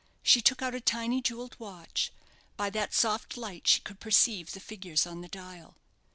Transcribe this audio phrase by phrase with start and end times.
[0.23, 2.11] She took out a tiny jewelled watch;
[2.57, 5.77] by that soft light she could perceive the figures on the dial.